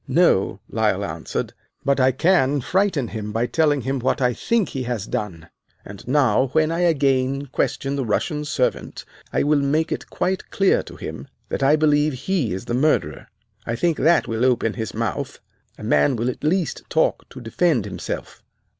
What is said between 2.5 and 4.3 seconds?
frighten him by telling him what